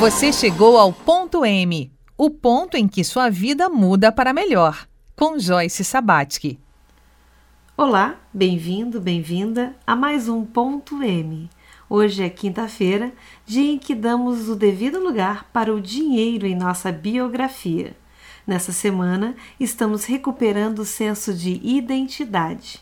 Você 0.00 0.32
chegou 0.32 0.78
ao 0.78 0.94
ponto 0.94 1.44
M, 1.44 1.92
o 2.16 2.30
ponto 2.30 2.74
em 2.74 2.88
que 2.88 3.04
sua 3.04 3.28
vida 3.28 3.68
muda 3.68 4.10
para 4.10 4.32
melhor, 4.32 4.88
com 5.14 5.38
Joyce 5.38 5.84
Sabatsky. 5.84 6.58
Olá, 7.76 8.18
bem-vindo, 8.32 8.98
bem-vinda 8.98 9.76
a 9.86 9.94
mais 9.94 10.26
um 10.26 10.42
ponto 10.42 11.02
M. 11.02 11.50
Hoje 11.86 12.22
é 12.24 12.30
quinta-feira, 12.30 13.12
dia 13.44 13.72
em 13.72 13.78
que 13.78 13.94
damos 13.94 14.48
o 14.48 14.56
devido 14.56 14.98
lugar 14.98 15.50
para 15.52 15.70
o 15.70 15.82
dinheiro 15.82 16.46
em 16.46 16.54
nossa 16.54 16.90
biografia. 16.90 17.94
Nessa 18.46 18.72
semana, 18.72 19.36
estamos 19.60 20.06
recuperando 20.06 20.78
o 20.78 20.86
senso 20.86 21.34
de 21.34 21.60
identidade. 21.62 22.80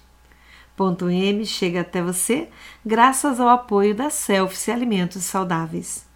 Ponto 0.77 1.10
M 1.10 1.45
chega 1.45 1.80
até 1.80 2.00
você 2.00 2.48
graças 2.87 3.41
ao 3.41 3.48
apoio 3.48 3.92
da 3.92 4.09
Selfie 4.09 4.70
Alimentos 4.70 5.24
Saudáveis. 5.24 6.07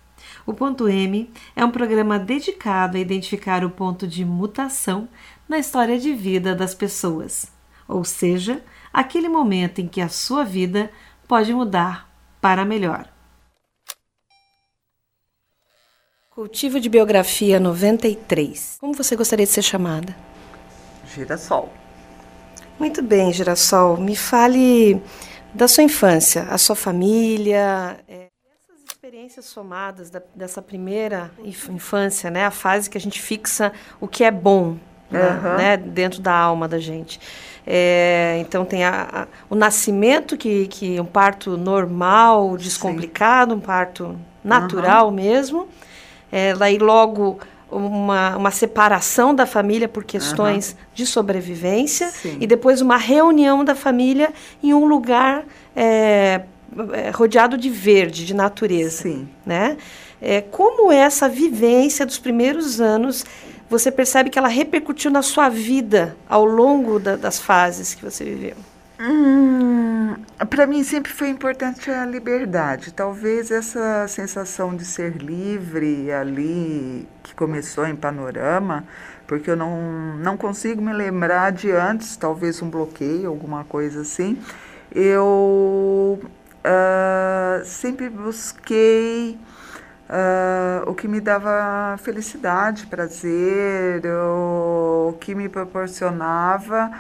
O 0.47 0.53
Ponto 0.53 0.89
M 0.89 1.31
é 1.55 1.65
um 1.65 1.71
programa 1.71 2.19
dedicado 2.19 2.97
a 2.97 3.01
identificar 3.01 3.65
o 3.65 3.71
ponto 3.71 4.07
de 4.07 4.25
mutação 4.25 5.09
na 5.49 5.59
história 5.59 5.99
de 5.99 6.13
vida 6.13 6.55
das 6.55 6.75
pessoas, 6.75 7.53
ou 7.87 8.05
seja, 8.05 8.63
aquele 8.93 9.29
momento 9.29 9.81
em 9.81 9.87
que 9.87 10.01
a 10.01 10.09
sua 10.09 10.45
vida 10.45 10.91
pode 11.29 11.53
mudar 11.55 12.11
para 12.41 12.65
melhor. 12.65 13.09
Cultivo 16.31 16.81
de 16.81 16.89
Biografia 16.89 17.61
93. 17.61 18.79
Como 18.81 18.95
você 18.95 19.15
gostaria 19.15 19.45
de 19.45 19.53
ser 19.53 19.63
chamada? 19.63 20.17
Girassol. 21.15 21.71
Muito 22.79 23.03
bem, 23.03 23.33
Girassol. 23.33 23.99
Me 23.99 24.17
fale 24.17 25.01
da 25.53 25.69
sua 25.69 25.85
infância, 25.85 26.45
a 26.45 26.57
sua 26.57 26.75
família. 26.75 27.99
É, 28.09 28.22
experiências 29.03 29.47
somadas 29.47 30.11
da, 30.11 30.23
dessa 30.33 30.63
primeira 30.63 31.29
infância, 31.45 32.31
né? 32.31 32.47
A 32.47 32.53
fase 32.53 32.89
que 32.89 32.97
a 32.97 33.01
gente 33.01 33.21
fixa 33.21 33.73
o 34.01 34.07
que 34.07 34.23
é 34.23 34.31
bom 34.31 34.77
uhum. 35.11 35.57
né, 35.59 35.77
dentro 35.77 36.23
da 36.23 36.33
alma 36.33 36.69
da 36.69 36.79
gente. 36.79 37.19
É, 37.67 38.37
então 38.39 38.65
tem 38.65 38.85
a, 38.85 39.09
a, 39.13 39.27
o 39.51 39.57
nascimento 39.57 40.37
que, 40.37 40.69
que 40.69 40.97
é 40.99 41.03
um 41.03 41.07
parto 41.07 41.57
normal, 41.57 42.57
descomplicado, 42.57 43.51
Sim. 43.51 43.59
um 43.59 43.61
parto 43.61 44.17
natural 44.45 45.09
uhum. 45.09 45.15
mesmo 45.15 45.69
é, 46.31 46.55
daí 46.55 46.79
logo 46.79 47.41
uma, 47.69 48.37
uma 48.37 48.51
separação 48.53 49.35
da 49.35 49.47
família 49.47 49.89
por 49.89 50.05
questões 50.05 50.73
uhum. 50.79 50.87
de 50.95 51.07
sobrevivência 51.07 52.09
Sim. 52.09 52.39
e 52.41 52.47
depois 52.47 52.81
uma 52.81 52.99
reunião 52.99 53.65
da 53.65 53.75
família 53.75 54.33
em 54.63 54.73
um 54.73 54.85
lugar 54.85 55.45
é, 55.75 56.43
rodeado 57.15 57.57
de 57.57 57.71
verde, 57.71 58.25
de 58.25 58.35
natureza. 58.35 59.03
Sim. 59.03 59.29
Né? 59.45 59.77
É, 60.21 60.41
como 60.41 60.93
essa 60.93 61.29
vivência 61.29 62.07
dos 62.07 62.19
primeiros 62.19 62.81
anos 62.81 63.25
você 63.69 63.91
percebe 63.91 64.29
que 64.29 64.39
ela 64.39 64.49
repercutiu 64.49 65.11
na 65.11 65.23
sua 65.23 65.49
vida 65.49 66.15
ao 66.29 66.45
longo 66.45 66.99
da, 66.99 67.17
das 67.17 67.39
fases 67.39 67.95
que 67.95 68.05
você 68.05 68.23
viveu? 68.23 68.55
Hum, 69.01 70.15
para 70.51 70.67
mim 70.67 70.85
sempre 70.85 71.11
foi 71.11 71.29
importante 71.31 71.91
a 71.91 72.05
liberdade. 72.05 72.93
Talvez 72.93 73.51
essa 73.51 74.07
sensação 74.07 74.77
de 74.77 74.85
ser 74.85 75.17
livre 75.17 76.13
ali, 76.13 77.09
que 77.23 77.35
começou 77.35 77.87
em 77.87 77.97
Panorama, 77.97 78.85
porque 79.27 79.51
eu 79.51 79.57
não, 79.57 80.19
não 80.19 80.37
consigo 80.37 80.83
me 80.83 80.93
lembrar 80.93 81.51
de 81.51 81.71
antes, 81.73 82.17
talvez 82.17 82.61
um 82.61 82.69
bloqueio, 82.69 83.29
alguma 83.29 83.65
coisa 83.65 84.03
assim. 84.03 84.39
Eu 84.95 86.21
uh, 86.65 87.65
sempre 87.65 88.09
busquei 88.09 89.39
uh, 90.09 90.91
o 90.91 90.95
que 90.95 91.09
me 91.09 91.21
dava 91.21 91.97
felicidade, 91.99 92.87
prazer, 92.87 94.03
o 94.07 95.17
que 95.21 95.35
me 95.35 95.49
proporcionava 95.49 96.91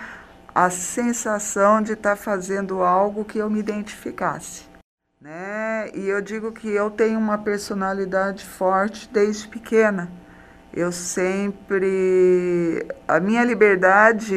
a 0.55 0.69
sensação 0.69 1.81
de 1.81 1.93
estar 1.93 2.17
fazendo 2.17 2.83
algo 2.83 3.25
que 3.25 3.39
eu 3.39 3.49
me 3.49 3.59
identificasse. 3.59 4.65
Né? 5.21 5.89
E 5.95 6.09
eu 6.09 6.21
digo 6.21 6.53
que 6.53 6.69
eu 6.69 6.91
tenho 6.91 7.19
uma 7.19 7.39
personalidade 7.39 8.45
forte 8.45 9.09
desde 9.11 9.49
pequena. 9.49 10.11
Eu 10.75 10.91
sempre. 10.91 12.85
A 13.07 13.21
minha 13.21 13.45
liberdade 13.45 14.35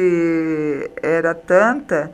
era 1.02 1.34
tanta 1.34 2.12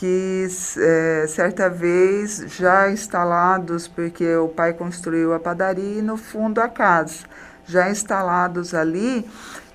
que 0.00 0.48
é, 0.78 1.26
certa 1.28 1.68
vez, 1.68 2.42
já 2.46 2.90
instalados, 2.90 3.86
porque 3.86 4.34
o 4.36 4.48
pai 4.48 4.72
construiu 4.72 5.34
a 5.34 5.38
padaria 5.38 5.98
e 5.98 6.02
no 6.02 6.16
fundo 6.16 6.58
a 6.58 6.70
casa, 6.70 7.26
já 7.66 7.90
instalados 7.90 8.72
ali, 8.72 9.28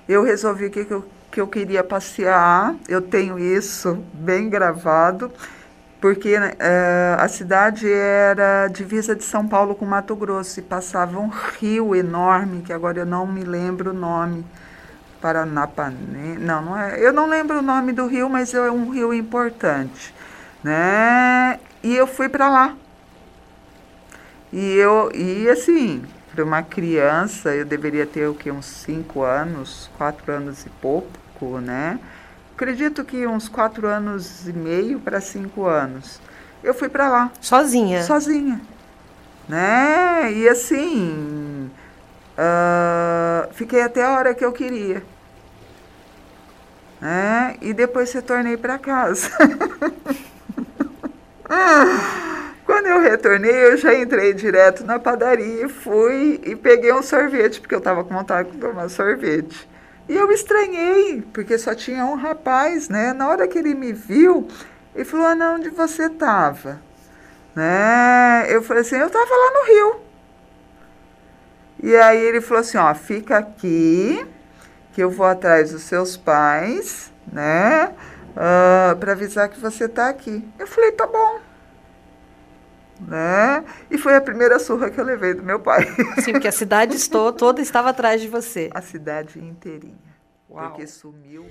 eu 0.08 0.24
resolvi 0.24 0.68
que 0.68 0.84
eu 0.90 1.04
que 1.30 1.40
eu 1.40 1.46
queria 1.46 1.84
passear, 1.84 2.74
eu 2.88 3.02
tenho 3.02 3.38
isso 3.38 4.02
bem 4.14 4.48
gravado, 4.48 5.30
porque 6.00 6.34
é, 6.58 7.14
a 7.18 7.28
cidade 7.28 7.92
era 7.92 8.68
divisa 8.68 9.14
de 9.14 9.22
São 9.22 9.46
Paulo 9.46 9.74
com 9.74 9.84
Mato 9.84 10.16
Grosso 10.16 10.58
e 10.58 10.62
passava 10.62 11.18
um 11.18 11.28
rio 11.28 11.94
enorme, 11.94 12.62
que 12.62 12.72
agora 12.72 13.00
eu 13.00 13.06
não 13.06 13.26
me 13.26 13.44
lembro 13.44 13.90
o 13.90 13.94
nome. 13.94 14.46
Paranapanê, 15.20 16.38
não, 16.38 16.62
não 16.62 16.78
é, 16.78 17.00
eu 17.00 17.12
não 17.12 17.26
lembro 17.26 17.58
o 17.58 17.62
nome 17.62 17.92
do 17.92 18.06
rio, 18.06 18.30
mas 18.30 18.54
é 18.54 18.70
um 18.70 18.90
rio 18.90 19.12
importante, 19.12 20.14
né? 20.66 21.60
E 21.80 21.94
eu 21.94 22.08
fui 22.08 22.28
para 22.28 22.48
lá. 22.48 22.74
E 24.52 24.74
eu 24.74 25.12
e 25.14 25.48
assim, 25.48 26.04
para 26.34 26.42
uma 26.42 26.60
criança, 26.60 27.54
eu 27.54 27.64
deveria 27.64 28.04
ter 28.04 28.26
o 28.26 28.34
que 28.34 28.50
uns 28.50 28.66
cinco 28.66 29.22
anos, 29.22 29.88
quatro 29.96 30.32
anos 30.32 30.66
e 30.66 30.68
pouco 30.68 31.08
né? 31.60 32.00
Acredito 32.54 33.04
que 33.04 33.26
uns 33.26 33.48
quatro 33.48 33.86
anos 33.86 34.48
e 34.48 34.52
meio 34.52 34.98
para 34.98 35.20
cinco 35.20 35.66
anos. 35.66 36.18
Eu 36.64 36.74
fui 36.74 36.88
para 36.88 37.08
lá. 37.08 37.30
Sozinha? 37.40 38.02
Sozinha. 38.02 38.60
Né? 39.46 40.32
E 40.32 40.48
assim, 40.48 41.70
uh, 42.38 43.52
fiquei 43.52 43.82
até 43.82 44.02
a 44.02 44.16
hora 44.16 44.34
que 44.34 44.44
eu 44.44 44.50
queria. 44.50 45.04
Né? 47.00 47.56
E 47.60 47.74
depois 47.74 48.10
retornei 48.12 48.56
para 48.56 48.78
casa. 48.78 49.30
Quando 52.66 52.86
eu 52.86 53.00
retornei, 53.00 53.64
eu 53.64 53.76
já 53.76 53.94
entrei 53.94 54.34
direto 54.34 54.84
na 54.84 54.98
padaria, 54.98 55.68
fui 55.68 56.40
e 56.44 56.56
peguei 56.56 56.92
um 56.92 57.02
sorvete, 57.02 57.60
porque 57.60 57.74
eu 57.74 57.78
estava 57.78 58.02
com 58.02 58.12
vontade 58.12 58.50
de 58.50 58.58
tomar 58.58 58.88
sorvete. 58.88 59.68
E 60.08 60.16
eu 60.16 60.30
estranhei, 60.32 61.22
porque 61.32 61.56
só 61.58 61.74
tinha 61.74 62.04
um 62.04 62.16
rapaz, 62.16 62.88
né? 62.88 63.12
Na 63.12 63.28
hora 63.28 63.46
que 63.46 63.58
ele 63.58 63.72
me 63.72 63.92
viu, 63.92 64.48
ele 64.94 65.04
falou, 65.04 65.26
ah, 65.26 65.54
onde 65.54 65.70
você 65.70 66.06
estava? 66.06 66.80
Né? 67.54 68.46
Eu 68.48 68.62
falei 68.62 68.82
assim, 68.82 68.96
eu 68.96 69.06
estava 69.06 69.30
lá 69.30 69.60
no 69.60 69.66
Rio. 69.66 70.00
E 71.84 71.96
aí 71.96 72.18
ele 72.18 72.40
falou 72.40 72.60
assim, 72.60 72.78
ó, 72.78 72.92
fica 72.94 73.38
aqui, 73.38 74.26
que 74.92 75.00
eu 75.00 75.10
vou 75.10 75.26
atrás 75.26 75.70
dos 75.70 75.82
seus 75.82 76.16
pais, 76.16 77.12
né? 77.32 77.92
Uh, 78.36 78.90
ah, 78.92 78.96
para 78.98 79.12
avisar 79.12 79.48
que 79.48 79.60
você 79.60 79.84
está 79.84 80.08
aqui. 80.08 80.44
Eu 80.58 80.66
falei, 80.66 80.92
tá 80.92 81.06
bom 81.06 81.45
né? 83.00 83.64
E 83.90 83.98
foi 83.98 84.16
a 84.16 84.20
primeira 84.20 84.58
surra 84.58 84.90
que 84.90 85.00
eu 85.00 85.04
levei 85.04 85.34
do 85.34 85.42
meu 85.42 85.60
pai. 85.60 85.86
Sim, 86.22 86.32
porque 86.32 86.48
a 86.48 86.52
cidade 86.52 86.94
estou, 86.94 87.32
toda 87.32 87.60
estava 87.60 87.90
atrás 87.90 88.20
de 88.20 88.28
você. 88.28 88.70
A 88.74 88.80
cidade 88.80 89.38
inteirinha. 89.38 89.96
Uau. 90.48 90.68
Porque 90.68 90.86
sumiu. 90.86 91.44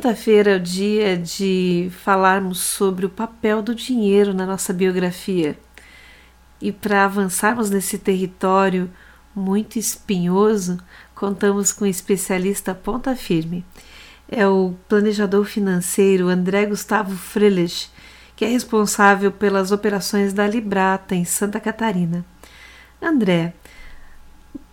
Quinta-feira 0.00 0.52
é 0.52 0.56
o 0.56 0.60
dia 0.60 1.14
de 1.14 1.90
falarmos 2.02 2.60
sobre 2.60 3.04
o 3.04 3.10
papel 3.10 3.60
do 3.60 3.74
dinheiro 3.74 4.32
na 4.32 4.46
nossa 4.46 4.72
biografia. 4.72 5.58
E 6.58 6.72
para 6.72 7.04
avançarmos 7.04 7.68
nesse 7.68 7.98
território 7.98 8.90
muito 9.36 9.78
espinhoso, 9.78 10.78
contamos 11.14 11.70
com 11.70 11.84
um 11.84 11.86
especialista 11.86 12.74
ponta 12.74 13.14
firme. 13.14 13.62
É 14.26 14.48
o 14.48 14.74
planejador 14.88 15.44
financeiro 15.44 16.28
André 16.28 16.64
Gustavo 16.64 17.14
Frelich, 17.14 17.90
que 18.34 18.46
é 18.46 18.48
responsável 18.48 19.30
pelas 19.30 19.70
operações 19.70 20.32
da 20.32 20.46
Librata 20.46 21.14
em 21.14 21.26
Santa 21.26 21.60
Catarina. 21.60 22.24
André, 23.02 23.52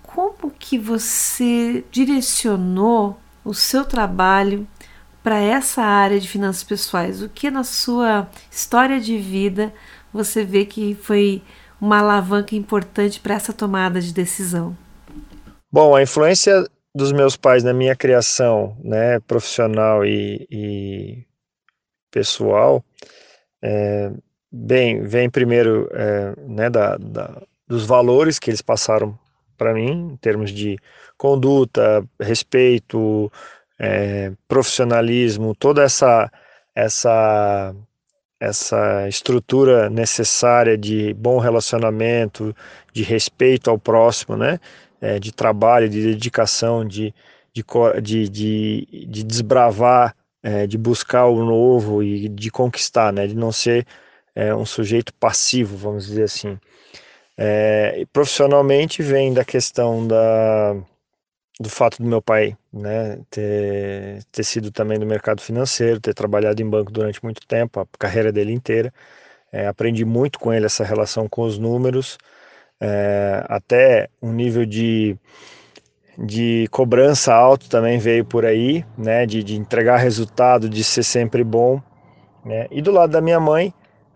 como 0.04 0.50
que 0.58 0.80
você 0.80 1.84
direcionou 1.92 3.20
o 3.44 3.54
seu 3.54 3.84
trabalho 3.84 4.66
para 5.28 5.42
essa 5.42 5.82
área 5.82 6.22
de 6.22 6.26
finanças 6.26 6.64
pessoais? 6.64 7.22
O 7.22 7.28
que 7.28 7.52
na 7.52 7.66
sua 7.66 8.30
história 8.50 8.98
de 8.98 9.18
vida 9.18 9.74
você 10.14 10.46
vê 10.46 10.64
que 10.64 10.96
foi 10.96 11.42
uma 11.82 12.00
alavanca 12.00 12.56
importante 12.56 13.20
para 13.20 13.36
essa 13.36 13.52
tomada 13.52 14.00
de 14.00 14.14
decisão? 14.14 14.74
Bom, 15.70 15.94
a 15.94 16.02
influência 16.02 16.66
dos 16.96 17.12
meus 17.12 17.36
pais 17.36 17.62
na 17.62 17.74
minha 17.74 17.94
criação, 17.94 18.78
né, 18.82 19.20
profissional 19.20 20.06
e, 20.06 20.48
e 20.50 21.26
pessoal, 22.10 22.82
é, 23.62 24.10
bem, 24.50 25.02
vem 25.02 25.30
primeiro, 25.30 25.90
é, 25.92 26.36
né, 26.48 26.70
da, 26.70 26.96
da, 26.96 27.42
dos 27.68 27.86
valores 27.86 28.40
que 28.40 28.50
eles 28.50 28.62
passaram 28.62 29.20
para 29.58 29.74
mim, 29.74 30.12
em 30.14 30.16
termos 30.16 30.52
de 30.52 30.78
conduta, 31.18 32.08
respeito, 32.18 33.30
é, 33.80 34.32
profissionalismo, 34.48 35.56
toda 35.56 35.84
essa 35.84 36.32
essa 36.76 37.76
essa 38.40 39.08
estrutura 39.08 39.90
necessária 39.90 40.78
de 40.78 41.14
bom 41.16 41.40
relacionamento, 41.40 42.56
de 42.94 43.04
respeito 43.04 43.70
ao 43.70 43.80
próximo, 43.80 44.38
né? 44.38 44.60
É, 45.02 45.20
de 45.20 45.32
trabalho, 45.32 45.90
de 45.90 46.02
dedicação, 46.04 46.86
de, 46.86 47.14
de, 47.54 47.64
de, 48.02 48.30
de, 48.30 49.06
de 49.08 49.24
desbravar, 49.24 50.16
é, 50.44 50.68
de 50.68 50.78
buscar 50.78 51.26
o 51.26 51.44
novo 51.44 52.04
e 52.04 52.30
de 52.30 52.52
conquistar, 52.52 53.12
né? 53.12 53.28
De 53.28 53.36
não 53.36 53.52
ser 53.52 53.86
é, 54.36 54.54
um 54.54 54.66
sujeito 54.66 55.14
passivo, 55.16 55.76
vamos 55.76 56.06
dizer 56.08 56.24
assim. 56.24 56.60
É, 57.36 58.06
profissionalmente 58.14 59.02
vem 59.02 59.34
da 59.34 59.46
questão 59.46 60.08
da, 60.08 60.76
do 61.60 61.70
fato 61.70 62.02
do 62.02 62.08
meu 62.08 62.22
pai 62.22 62.56
né, 62.72 63.20
ter, 63.30 64.24
ter 64.32 64.44
sido 64.44 64.72
também 64.72 65.00
do 65.00 65.06
mercado 65.06 65.42
financeiro, 65.42 66.00
ter 66.00 66.14
trabalhado 66.14 66.62
em 66.62 66.70
banco 66.70 66.92
durante 66.92 67.24
muito 67.24 67.46
tempo, 67.48 67.80
a 67.80 67.88
carreira 67.98 68.32
dele 68.32 68.54
inteira. 68.54 68.94
É, 69.52 69.68
aprendi 69.68 70.06
muito 70.06 70.40
com 70.40 70.54
ele 70.54 70.66
essa 70.66 70.84
relação 70.84 71.28
com 71.28 71.42
os 71.42 71.58
números, 71.58 72.18
é, 72.80 73.44
até 73.48 74.10
um 74.22 74.32
nível 74.32 74.66
de, 74.66 75.18
de 76.18 76.68
cobrança 76.70 77.34
alto 77.34 77.70
também 77.70 77.98
veio 77.98 78.26
por 78.26 78.46
aí, 78.46 78.86
né, 78.98 79.26
de, 79.26 79.44
de 79.44 79.56
entregar 79.56 79.98
resultado, 79.98 80.70
de 80.70 80.84
ser 80.84 81.04
sempre 81.04 81.44
bom. 81.44 81.82
Né? 82.46 82.68
E 82.70 82.82
do 82.82 82.92
lado 82.92 83.12
da 83.12 83.22
minha 83.22 83.40
mãe, 83.40 83.74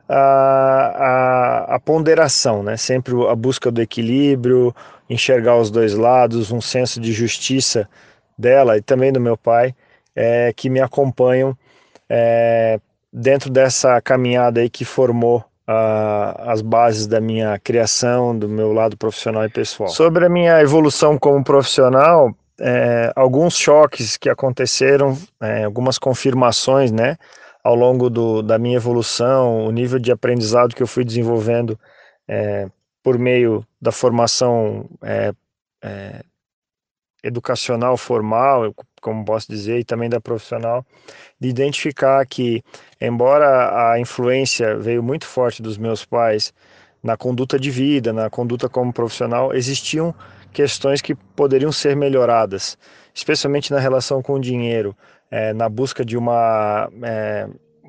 a, 0.08 1.66
a, 1.70 1.76
a, 1.76 1.80
ponderação, 1.80 2.62
né? 2.62 2.78
sempre 2.78 3.14
a 3.28 3.36
busca 3.36 3.72
do 3.72 3.82
equilíbrio, 3.82 4.76
enxergar 5.12 5.58
os 5.58 5.70
dois 5.70 5.94
lados, 5.94 6.52
um 6.52 6.62
senso 6.62 7.00
de 7.00 7.12
justiça 7.12 7.88
dela 8.38 8.78
e 8.78 8.82
também 8.82 9.12
do 9.12 9.20
meu 9.20 9.36
pai, 9.36 9.76
é, 10.16 10.54
que 10.56 10.70
me 10.70 10.80
acompanham 10.80 11.56
é, 12.10 12.80
dentro 13.12 13.50
dessa 13.50 14.00
caminhada 14.02 14.62
aí 14.62 14.70
que 14.70 14.86
formou 14.86 15.44
a, 15.68 16.52
as 16.52 16.62
bases 16.62 17.08
da 17.08 17.20
minha 17.20 17.60
criação, 17.60 18.38
do 18.38 18.48
meu 18.48 18.72
lado 18.72 18.96
profissional 18.96 19.46
e 19.46 19.50
pessoal. 19.50 19.90
Sobre 19.90 20.26
a 20.26 20.30
minha 20.30 20.62
evolução 20.62 21.18
como 21.18 21.44
profissional, 21.44 22.34
é, 22.60 23.12
alguns 23.16 23.58
choques 23.58 24.16
que 24.16 24.30
aconteceram, 24.30 25.18
é, 25.42 25.66
algumas 25.66 25.98
confirmações, 25.98 26.92
né? 26.92 27.18
ao 27.64 27.76
longo 27.76 28.10
do, 28.10 28.42
da 28.42 28.58
minha 28.58 28.78
evolução, 28.78 29.66
o 29.66 29.72
nível 29.72 30.00
de 30.00 30.12
aprendizado 30.12 30.74
que 30.74 30.82
eu 30.82 30.88
fui 30.88 31.04
desenvolvendo 31.04 31.80
é, 32.28 32.68
por 33.04 33.18
meio 33.18 33.66
da 33.82 33.92
formação 33.92 34.90
é, 35.02 35.34
é, 35.84 36.24
educacional 37.24 37.98
formal, 37.98 38.74
como 39.02 39.26
posso 39.26 39.48
dizer, 39.50 39.80
e 39.80 39.84
também 39.84 40.10
da 40.10 40.20
profissional, 40.20 40.86
de 41.40 41.50
identificar 41.50 42.26
que, 42.26 42.64
embora 43.00 43.92
a 43.92 44.00
influência 44.00 44.78
veio 44.78 45.02
muito 45.02 45.26
forte 45.26 45.62
dos 45.62 45.78
meus 45.78 46.06
pais 46.06 46.54
na 47.04 47.18
conduta 47.18 47.60
de 47.60 47.72
vida, 47.72 48.14
na 48.14 48.30
conduta 48.30 48.70
como 48.70 48.94
profissional, 48.94 49.54
existiam 49.54 50.14
questões 50.52 51.02
que 51.02 51.16
poderiam 51.16 51.72
ser 51.72 51.96
melhoradas, 51.96 52.78
especialmente 53.14 53.72
na 53.72 53.80
relação 53.80 54.22
com 54.22 54.34
o 54.34 54.40
dinheiro 54.40 54.96
é, 55.32 55.54
na 55.54 55.70
busca 55.70 56.04
de 56.04 56.18
uma 56.18 56.90
é, 57.02 57.48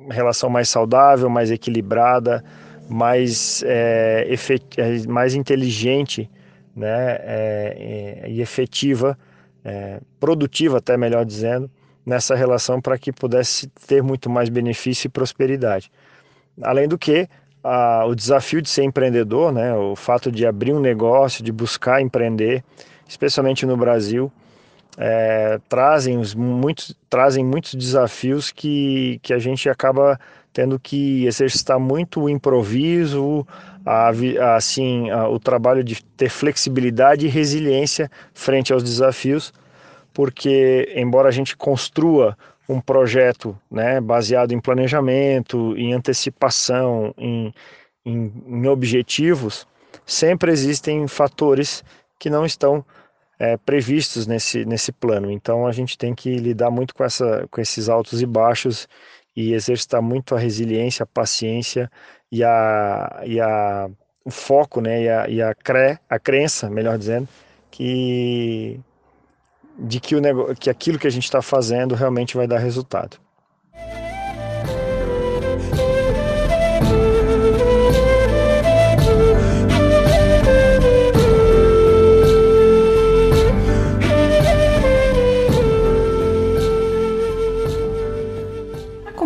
relação 0.09 0.49
mais 0.49 0.69
saudável, 0.69 1.29
mais 1.29 1.51
equilibrada, 1.51 2.43
mais, 2.89 3.63
é, 3.65 4.25
efet... 4.29 4.63
É, 4.77 5.07
mais 5.07 5.33
inteligente 5.33 6.29
né, 6.75 7.17
é, 7.21 8.23
é, 8.25 8.29
e 8.29 8.41
efetiva, 8.41 9.17
produtiva 10.19 10.79
até 10.79 10.97
melhor 10.97 11.23
dizendo, 11.23 11.71
nessa 12.05 12.35
relação 12.35 12.81
para 12.81 12.97
que 12.97 13.13
pudesse 13.13 13.67
ter 13.87 14.03
muito 14.03 14.29
mais 14.29 14.49
benefício 14.49 15.07
e 15.07 15.09
prosperidade. 15.09 15.89
Além 16.61 16.85
do 16.85 16.97
que, 16.97 17.29
a, 17.63 18.05
o 18.05 18.13
desafio 18.13 18.61
de 18.61 18.69
ser 18.69 18.83
empreendedor, 18.83 19.53
né, 19.53 19.73
o 19.73 19.95
fato 19.95 20.31
de 20.31 20.45
abrir 20.45 20.73
um 20.73 20.79
negócio, 20.79 21.43
de 21.43 21.51
buscar 21.51 22.01
empreender, 22.01 22.63
especialmente 23.07 23.65
no 23.65 23.77
Brasil, 23.77 24.31
é, 24.97 25.59
trazem, 25.69 26.21
muitos, 26.35 26.95
trazem 27.09 27.43
muitos 27.43 27.73
desafios 27.73 28.51
que, 28.51 29.19
que 29.23 29.33
a 29.33 29.39
gente 29.39 29.69
acaba 29.69 30.19
tendo 30.53 30.79
que 30.79 31.25
exercitar 31.25 31.79
muito 31.79 32.21
o 32.21 32.29
improviso, 32.29 33.45
a, 33.83 34.11
assim, 34.55 35.09
a, 35.09 35.27
o 35.27 35.39
trabalho 35.39 35.83
de 35.83 36.03
ter 36.03 36.29
flexibilidade 36.29 37.25
e 37.25 37.29
resiliência 37.29 38.09
frente 38.33 38.71
aos 38.71 38.83
desafios, 38.83 39.51
porque 40.13 40.93
embora 40.95 41.27
a 41.27 41.31
gente 41.31 41.57
construa 41.57 42.37
um 42.69 42.79
projeto 42.79 43.57
né, 43.69 43.99
baseado 43.99 44.53
em 44.53 44.59
planejamento, 44.59 45.75
em 45.75 45.93
antecipação, 45.93 47.13
em, 47.17 47.53
em, 48.05 48.31
em 48.45 48.67
objetivos, 48.67 49.67
sempre 50.05 50.51
existem 50.51 51.07
fatores 51.07 51.83
que 52.19 52.29
não 52.29 52.45
estão 52.45 52.85
é, 53.39 53.57
previstos 53.57 54.27
nesse, 54.27 54.63
nesse 54.63 54.91
plano. 54.91 55.29
Então 55.29 55.67
a 55.67 55.71
gente 55.71 55.97
tem 55.97 56.13
que 56.13 56.35
lidar 56.37 56.69
muito 56.69 56.93
com, 56.93 57.03
essa, 57.03 57.45
com 57.51 57.59
esses 57.59 57.89
altos 57.89 58.21
e 58.21 58.25
baixos 58.25 58.87
e 59.35 59.53
exercitar 59.53 60.01
muito 60.01 60.35
a 60.35 60.39
resiliência, 60.39 61.03
a 61.03 61.07
paciência 61.07 61.89
e, 62.31 62.43
a, 62.43 63.21
e 63.25 63.39
a, 63.39 63.89
o 64.23 64.31
foco 64.31 64.81
né, 64.81 65.03
e, 65.03 65.09
a, 65.09 65.29
e 65.29 65.41
a, 65.41 65.53
cre, 65.53 65.97
a 66.09 66.19
crença, 66.19 66.69
melhor 66.69 66.97
dizendo, 66.97 67.27
que, 67.71 68.79
de 69.77 69.99
que, 69.99 70.15
o 70.15 70.55
que 70.55 70.69
aquilo 70.69 70.99
que 70.99 71.07
a 71.07 71.11
gente 71.11 71.25
está 71.25 71.41
fazendo 71.41 71.95
realmente 71.95 72.37
vai 72.37 72.47
dar 72.47 72.59
resultado. 72.59 73.22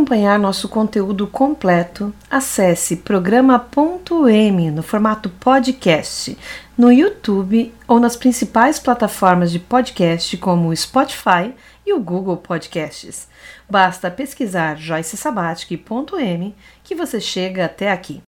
Acompanhar 0.07 0.39
nosso 0.39 0.69
conteúdo 0.69 1.27
completo, 1.27 2.13
acesse 2.31 2.95
programa.m 2.95 4.71
no 4.71 4.81
formato 4.81 5.29
podcast 5.29 6.37
no 6.77 6.89
YouTube 6.89 7.73
ou 7.85 7.99
nas 7.99 8.15
principais 8.15 8.79
plataformas 8.79 9.51
de 9.51 9.59
podcast 9.59 10.37
como 10.37 10.69
o 10.69 10.75
Spotify 10.77 11.53
e 11.85 11.91
o 11.91 11.99
Google 11.99 12.37
Podcasts. 12.37 13.27
Basta 13.69 14.09
pesquisar 14.09 14.77
Joyce 14.77 15.17
Sabatic.m 15.17 16.55
que 16.85 16.95
você 16.95 17.19
chega 17.19 17.65
até 17.65 17.91
aqui. 17.91 18.21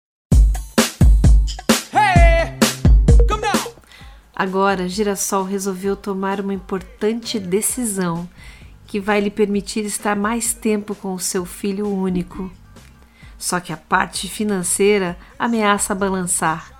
Agora, 4.35 4.89
Girassol 4.89 5.43
resolveu 5.43 5.95
tomar 5.95 6.39
uma 6.41 6.55
importante 6.55 7.39
decisão 7.39 8.27
que 8.87 8.99
vai 8.99 9.19
lhe 9.19 9.29
permitir 9.29 9.85
estar 9.85 10.15
mais 10.15 10.53
tempo 10.53 10.95
com 10.95 11.13
o 11.13 11.19
seu 11.19 11.45
filho 11.45 11.87
único. 11.87 12.49
Só 13.37 13.59
que 13.59 13.73
a 13.73 13.77
parte 13.77 14.27
financeira 14.29 15.17
ameaça 15.37 15.93
balançar. 15.93 16.71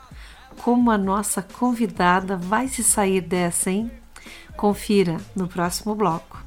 Como 0.64 0.90
a 0.90 0.98
nossa 0.98 1.42
convidada 1.42 2.36
vai 2.36 2.68
se 2.68 2.84
sair 2.84 3.22
dessa, 3.22 3.70
hein? 3.70 3.92
Confira 4.56 5.18
no 5.36 5.48
próximo 5.48 5.94
bloco. 5.94 6.44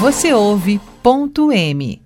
Você 0.00 0.32
ouve 0.32 0.80
ponto 1.02 1.52
M 1.52 2.05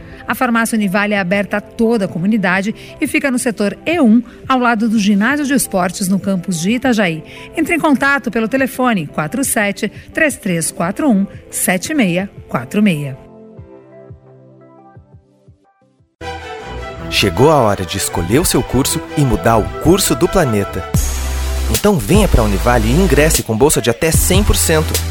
A 0.31 0.35
farmácia 0.35 0.77
Univale 0.77 1.13
é 1.13 1.19
aberta 1.19 1.57
a 1.57 1.61
toda 1.61 2.05
a 2.05 2.07
comunidade 2.07 2.73
e 3.01 3.05
fica 3.05 3.29
no 3.29 3.37
setor 3.37 3.77
E1, 3.85 4.23
ao 4.47 4.59
lado 4.59 4.87
do 4.87 4.97
ginásio 4.97 5.45
de 5.45 5.53
esportes 5.53 6.07
no 6.07 6.17
campus 6.17 6.61
de 6.61 6.71
Itajaí. 6.71 7.21
Entre 7.53 7.75
em 7.75 7.79
contato 7.79 8.31
pelo 8.31 8.47
telefone 8.47 9.07
47 9.07 9.89
3341 10.13 11.27
7646. 11.49 13.17
Chegou 17.09 17.51
a 17.51 17.57
hora 17.57 17.85
de 17.85 17.97
escolher 17.97 18.39
o 18.39 18.45
seu 18.45 18.63
curso 18.63 19.01
e 19.17 19.21
mudar 19.25 19.57
o 19.57 19.67
curso 19.81 20.15
do 20.15 20.29
planeta. 20.29 20.89
Então 21.71 21.97
venha 21.97 22.29
para 22.29 22.39
a 22.39 22.45
Univale 22.45 22.87
e 22.87 22.93
ingresse 22.93 23.43
com 23.43 23.57
bolsa 23.57 23.81
de 23.81 23.89
até 23.89 24.09
100%. 24.11 25.10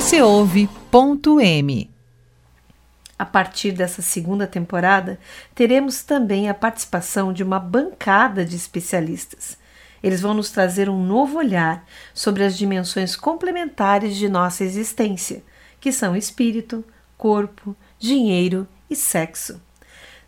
Você 0.00 0.22
ouve 0.22 0.70
ponto 0.92 1.40
M. 1.40 1.90
A 3.18 3.26
partir 3.26 3.72
dessa 3.72 4.00
segunda 4.00 4.46
temporada, 4.46 5.18
teremos 5.56 6.04
também 6.04 6.48
a 6.48 6.54
participação 6.54 7.32
de 7.32 7.42
uma 7.42 7.58
bancada 7.58 8.44
de 8.44 8.54
especialistas. 8.54 9.58
Eles 10.00 10.20
vão 10.20 10.34
nos 10.34 10.52
trazer 10.52 10.88
um 10.88 11.04
novo 11.04 11.38
olhar 11.38 11.84
sobre 12.14 12.44
as 12.44 12.56
dimensões 12.56 13.16
complementares 13.16 14.14
de 14.14 14.28
nossa 14.28 14.62
existência, 14.62 15.42
que 15.80 15.90
são 15.90 16.14
espírito, 16.14 16.84
corpo, 17.16 17.74
dinheiro 17.98 18.68
e 18.88 18.94
sexo. 18.94 19.60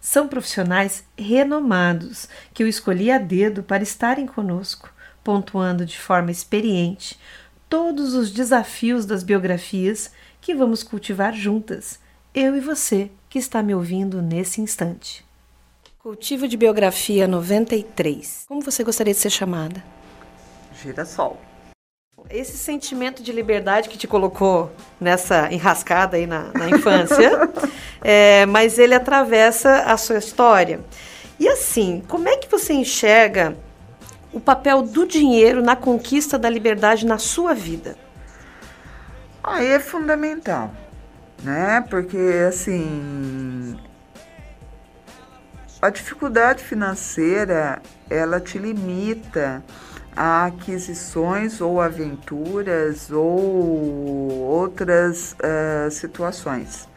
São 0.00 0.26
profissionais 0.26 1.04
renomados 1.16 2.28
que 2.52 2.64
eu 2.64 2.66
escolhi 2.66 3.08
a 3.08 3.18
dedo 3.18 3.62
para 3.62 3.84
estarem 3.84 4.26
conosco, 4.26 4.92
pontuando 5.22 5.86
de 5.86 5.96
forma 5.96 6.32
experiente 6.32 7.16
todos 7.70 8.14
os 8.14 8.32
desafios 8.32 9.06
das 9.06 9.22
biografias 9.22 10.10
que 10.40 10.52
vamos 10.54 10.82
cultivar 10.82 11.32
juntas, 11.32 12.00
eu 12.34 12.56
e 12.56 12.60
você 12.60 13.10
que 13.28 13.38
está 13.38 13.62
me 13.62 13.72
ouvindo 13.72 14.20
nesse 14.20 14.60
instante. 14.60 15.24
Cultivo 16.00 16.48
de 16.48 16.56
Biografia 16.56 17.28
93. 17.28 18.46
Como 18.48 18.60
você 18.60 18.82
gostaria 18.82 19.14
de 19.14 19.20
ser 19.20 19.30
chamada? 19.30 19.84
Girassol. 20.82 21.40
Esse 22.28 22.58
sentimento 22.58 23.22
de 23.22 23.32
liberdade 23.32 23.88
que 23.88 23.96
te 23.96 24.08
colocou 24.08 24.72
nessa 25.00 25.52
enrascada 25.52 26.16
aí 26.16 26.26
na, 26.26 26.50
na 26.52 26.68
infância, 26.68 27.30
é, 28.02 28.46
mas 28.46 28.78
ele 28.78 28.94
atravessa 28.94 29.82
a 29.82 29.96
sua 29.96 30.18
história. 30.18 30.80
E 31.38 31.48
assim, 31.48 32.02
como 32.08 32.28
é 32.28 32.36
que 32.36 32.50
você 32.50 32.72
enxerga 32.72 33.56
o 34.32 34.40
papel 34.40 34.82
do 34.82 35.06
dinheiro 35.06 35.62
na 35.62 35.74
conquista 35.76 36.38
da 36.38 36.48
liberdade 36.48 37.06
na 37.06 37.18
sua 37.18 37.54
vida? 37.54 37.96
Aí 39.42 39.66
é 39.66 39.80
fundamental, 39.80 40.72
né? 41.42 41.84
Porque 41.88 42.44
assim, 42.46 43.76
a 45.80 45.90
dificuldade 45.90 46.62
financeira 46.62 47.80
ela 48.08 48.38
te 48.38 48.58
limita 48.58 49.62
a 50.14 50.46
aquisições 50.46 51.60
ou 51.60 51.80
aventuras 51.80 53.10
ou 53.10 53.30
outras 54.42 55.34
uh, 55.34 55.90
situações, 55.90 56.88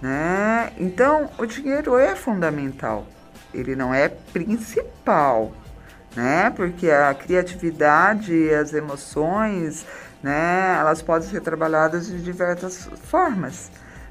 né? 0.00 0.72
Então 0.78 1.28
o 1.36 1.44
dinheiro 1.44 1.98
é 1.98 2.16
fundamental, 2.16 3.06
ele 3.52 3.76
não 3.76 3.92
é 3.92 4.08
principal, 4.08 5.52
né? 6.14 6.50
Porque 6.50 6.90
a 6.90 7.14
criatividade 7.14 8.34
e 8.34 8.54
as 8.54 8.72
emoções, 8.72 9.86
né, 10.22 10.76
elas 10.78 11.02
podem 11.02 11.28
ser 11.28 11.40
trabalhadas 11.40 12.06
de 12.06 12.22
diversas 12.22 12.88
formas, 13.04 13.70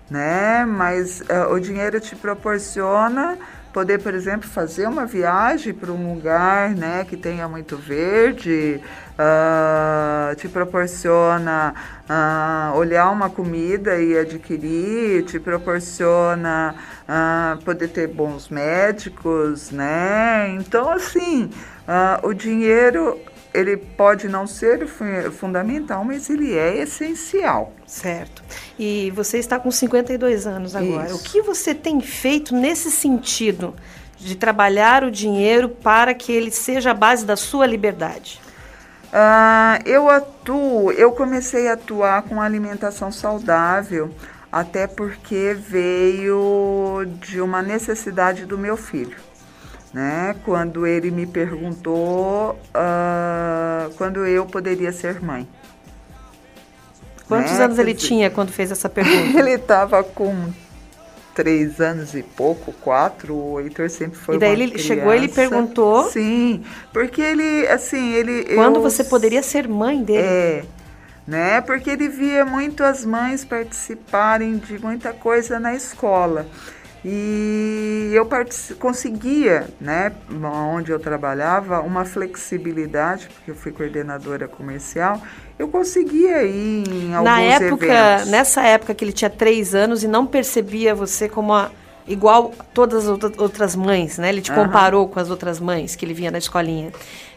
né? 0.10 0.66
Mas 0.66 1.22
uh, 1.22 1.54
o 1.54 1.60
dinheiro 1.60 2.00
te 2.00 2.16
proporciona 2.16 3.38
poder, 3.74 4.00
por 4.00 4.14
exemplo, 4.14 4.50
fazer 4.50 4.88
uma 4.88 5.06
viagem 5.06 5.74
para 5.74 5.92
um 5.92 6.14
lugar, 6.14 6.72
né, 6.72 7.06
que 7.08 7.16
tenha 7.16 7.48
muito 7.48 7.78
verde, 7.78 8.82
uh, 9.14 10.36
te 10.36 10.48
proporciona 10.48 11.74
uh, 12.10 12.78
olhar 12.78 13.10
uma 13.12 13.30
comida 13.30 14.02
e 14.02 14.18
adquirir, 14.18 15.24
te 15.26 15.40
proporciona 15.40 16.74
uh, 17.08 17.64
poder 17.64 17.90
ter 17.90 18.08
bons 18.08 18.50
médicos, 18.50 19.72
né? 19.72 20.50
Então, 20.56 20.92
assim, 20.92 21.52
Uh, 21.90 22.28
o 22.28 22.34
dinheiro 22.36 23.20
ele 23.52 23.76
pode 23.76 24.28
não 24.28 24.46
ser 24.46 24.88
fundamental, 25.32 26.06
mas 26.06 26.30
ele 26.30 26.56
é 26.56 26.78
essencial. 26.78 27.74
Certo. 27.88 28.44
E 28.78 29.10
você 29.16 29.40
está 29.40 29.58
com 29.58 29.72
52 29.72 30.46
anos 30.46 30.76
agora. 30.76 31.08
Isso. 31.08 31.16
O 31.16 31.24
que 31.24 31.42
você 31.42 31.74
tem 31.74 32.00
feito 32.00 32.54
nesse 32.54 32.92
sentido 32.92 33.74
de 34.20 34.36
trabalhar 34.36 35.04
o 35.04 35.10
dinheiro 35.10 35.68
para 35.68 36.14
que 36.14 36.32
ele 36.32 36.52
seja 36.52 36.92
a 36.92 36.94
base 36.94 37.26
da 37.26 37.36
sua 37.36 37.66
liberdade? 37.66 38.40
Uh, 39.06 39.82
eu 39.84 40.08
atuo, 40.08 40.92
eu 40.92 41.12
comecei 41.12 41.70
a 41.70 41.74
atuar 41.74 42.22
com 42.22 42.40
alimentação 42.40 43.12
saudável, 43.12 44.14
até 44.52 44.86
porque 44.86 45.58
veio 45.60 47.04
de 47.20 47.42
uma 47.42 47.64
necessidade 47.64 48.46
do 48.46 48.60
meu 48.60 48.78
filho 48.78 49.29
né? 49.94 50.36
Quando 50.46 50.86
ele 50.86 51.12
me 51.12 51.26
perguntou 51.26 52.60
uh, 52.76 53.94
quando 53.98 54.26
eu 54.26 54.46
poderia 54.46 54.92
ser 54.92 55.22
mãe. 55.22 55.48
Quantos 57.28 57.54
né? 57.54 57.66
anos 57.66 57.78
ele 57.78 57.94
tinha 57.94 58.30
quando 58.30 58.52
fez 58.52 58.72
essa 58.72 58.90
pergunta? 58.90 59.38
ele 59.40 59.52
estava 59.52 60.04
com 60.04 60.52
três 61.34 61.80
anos 61.80 62.16
e 62.16 62.24
pouco, 62.24 62.74
quatro, 62.74 63.34
o 63.34 63.60
Heitor 63.62 63.90
sempre 63.90 64.18
foi 64.18 64.36
E 64.36 64.40
daí 64.40 64.52
ele 64.52 64.72
criança. 64.72 64.88
chegou 64.88 65.16
e 65.16 65.28
perguntou? 65.28 66.10
Sim, 66.10 66.64
porque 66.92 67.22
ele, 67.22 67.68
assim, 67.68 68.14
ele... 68.14 68.56
Quando 68.56 68.78
eu, 68.78 68.82
você 68.82 69.04
poderia 69.04 69.42
ser 69.42 69.68
mãe 69.68 70.04
dele? 70.04 70.22
É, 70.22 70.64
né? 71.26 71.62
Porque 71.62 71.92
ele 71.92 72.10
via 72.10 72.44
muito 72.44 72.84
as 72.84 73.06
mães 73.06 73.46
participarem 73.46 74.58
de 74.58 74.80
muita 74.80 75.14
coisa 75.14 75.60
na 75.60 75.74
escola. 75.74 76.46
E 77.04 78.12
eu 78.14 78.28
conseguia, 78.78 79.68
né, 79.80 80.12
onde 80.74 80.92
eu 80.92 81.00
trabalhava, 81.00 81.80
uma 81.80 82.04
flexibilidade, 82.04 83.30
porque 83.30 83.52
eu 83.52 83.56
fui 83.56 83.72
coordenadora 83.72 84.48
comercial, 84.48 85.22
eu 85.58 85.70
conseguia 85.70 86.44
ir 86.44 86.88
em 86.88 87.14
alguns 87.14 87.32
Na 87.32 87.42
época, 87.42 87.86
eventos. 87.86 88.30
nessa 88.30 88.62
época 88.64 88.94
que 88.94 89.06
ele 89.06 89.14
tinha 89.14 89.30
três 89.30 89.74
anos 89.74 90.04
e 90.04 90.08
não 90.08 90.26
percebia 90.26 90.94
você 90.94 91.30
como 91.30 91.54
a, 91.54 91.72
igual 92.06 92.54
todas 92.74 93.08
as 93.08 93.24
outras 93.38 93.78
mães, 93.78 94.18
né? 94.18 94.28
Ele 94.30 94.42
te 94.42 94.52
uhum. 94.52 94.66
comparou 94.66 95.08
com 95.08 95.20
as 95.22 95.30
outras 95.30 95.58
mães 95.60 95.96
que 95.96 96.04
ele 96.06 96.14
via 96.14 96.32
na 96.32 96.38
escolinha. 96.38 96.92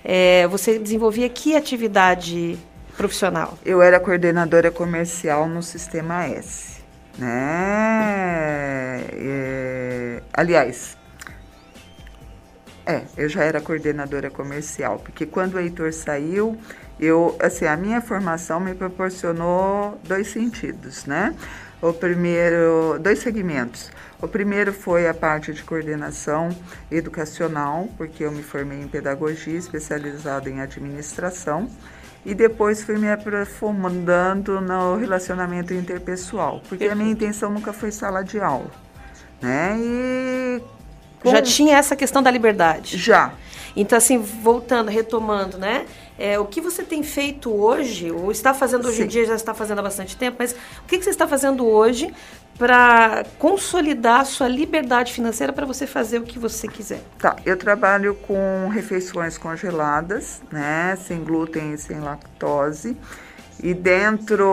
É, 0.04 0.46
você 0.48 0.76
desenvolvia 0.76 1.28
que 1.28 1.54
atividade 1.54 2.58
profissional? 2.96 3.56
Eu 3.64 3.80
era 3.80 4.00
coordenadora 4.00 4.72
comercial 4.72 5.48
no 5.48 5.62
Sistema 5.62 6.24
S 6.26 6.81
né? 7.18 9.04
É, 9.12 10.22
aliás, 10.32 10.96
é, 12.84 13.02
eu 13.16 13.28
já 13.28 13.44
era 13.44 13.60
coordenadora 13.60 14.30
comercial, 14.30 14.98
porque 14.98 15.24
quando 15.24 15.54
o 15.54 15.60
Heitor 15.60 15.92
saiu, 15.92 16.58
eu, 16.98 17.36
assim, 17.40 17.64
a 17.64 17.76
minha 17.76 18.00
formação 18.00 18.60
me 18.60 18.74
proporcionou 18.74 20.00
dois 20.04 20.28
sentidos, 20.28 21.04
né? 21.06 21.34
O 21.80 21.92
primeiro, 21.92 22.98
dois 23.00 23.18
segmentos. 23.18 23.90
O 24.20 24.28
primeiro 24.28 24.72
foi 24.72 25.08
a 25.08 25.14
parte 25.14 25.52
de 25.52 25.64
coordenação 25.64 26.48
educacional, 26.90 27.88
porque 27.96 28.24
eu 28.24 28.30
me 28.30 28.42
formei 28.42 28.80
em 28.80 28.86
pedagogia, 28.86 29.58
especializada 29.58 30.48
em 30.48 30.60
administração 30.60 31.68
e 32.24 32.34
depois 32.34 32.82
fui 32.82 32.98
me 32.98 33.10
aprofundando 33.10 34.60
no 34.60 34.96
relacionamento 34.96 35.74
interpessoal, 35.74 36.60
porque 36.68 36.84
Perfeito. 36.84 36.92
a 36.92 36.94
minha 36.96 37.10
intenção 37.10 37.50
nunca 37.50 37.72
foi 37.72 37.90
sala 37.90 38.22
de 38.22 38.40
aula, 38.40 38.70
né? 39.40 39.76
E 39.78 40.62
com... 41.22 41.30
já 41.30 41.42
tinha 41.42 41.76
essa 41.76 41.96
questão 41.96 42.22
da 42.22 42.30
liberdade. 42.30 42.96
Já. 42.96 43.32
Então 43.74 43.98
assim, 43.98 44.18
voltando, 44.18 44.88
retomando, 44.88 45.58
né? 45.58 45.86
É, 46.18 46.38
o 46.38 46.44
que 46.44 46.60
você 46.60 46.82
tem 46.82 47.02
feito 47.02 47.50
hoje, 47.50 48.10
ou 48.10 48.30
está 48.30 48.52
fazendo 48.52 48.86
hoje 48.86 48.98
Sim. 48.98 49.04
em 49.04 49.08
dia, 49.08 49.24
já 49.24 49.34
está 49.34 49.54
fazendo 49.54 49.78
há 49.78 49.82
bastante 49.82 50.16
tempo, 50.16 50.36
mas 50.38 50.52
o 50.52 50.86
que, 50.86 50.98
que 50.98 51.04
você 51.04 51.10
está 51.10 51.26
fazendo 51.26 51.66
hoje 51.66 52.14
para 52.58 53.24
consolidar 53.38 54.20
a 54.20 54.24
sua 54.24 54.46
liberdade 54.46 55.12
financeira 55.12 55.52
para 55.52 55.66
você 55.66 55.86
fazer 55.86 56.18
o 56.18 56.22
que 56.22 56.38
você 56.38 56.68
quiser? 56.68 57.02
Tá, 57.18 57.36
eu 57.44 57.56
trabalho 57.56 58.14
com 58.14 58.68
refeições 58.68 59.38
congeladas, 59.38 60.42
né, 60.50 60.96
sem 60.96 61.24
glúten 61.24 61.72
e 61.72 61.78
sem 61.78 61.98
lactose. 61.98 62.96
E 63.62 63.72
dentro 63.74 64.44